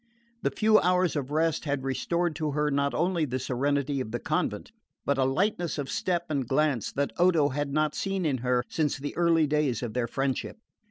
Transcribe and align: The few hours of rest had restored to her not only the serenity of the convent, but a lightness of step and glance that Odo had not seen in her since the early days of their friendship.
The 0.41 0.49
few 0.49 0.79
hours 0.79 1.15
of 1.15 1.29
rest 1.29 1.65
had 1.65 1.83
restored 1.83 2.35
to 2.37 2.53
her 2.53 2.71
not 2.71 2.95
only 2.95 3.23
the 3.23 3.37
serenity 3.37 4.01
of 4.01 4.09
the 4.09 4.17
convent, 4.19 4.71
but 5.05 5.19
a 5.19 5.25
lightness 5.25 5.77
of 5.77 5.91
step 5.91 6.25
and 6.27 6.47
glance 6.47 6.91
that 6.93 7.13
Odo 7.19 7.49
had 7.49 7.71
not 7.71 7.93
seen 7.93 8.25
in 8.25 8.39
her 8.39 8.63
since 8.67 8.97
the 8.97 9.15
early 9.15 9.45
days 9.45 9.83
of 9.83 9.93
their 9.93 10.07
friendship. 10.07 10.57